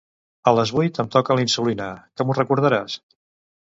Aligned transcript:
A 0.51 0.53
les 0.59 0.71
vuit 0.77 0.97
em 1.03 1.13
toca 1.17 1.39
la 1.41 1.45
insulina, 1.45 1.93
que 2.15 2.29
m'ho 2.31 2.41
recordaràs? 2.43 3.03